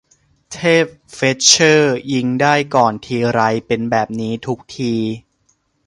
[0.51, 4.93] เทพเฟล็ทเชอร์ยิงได้ก่อนทีไร เป็นแบบนี้ทุกที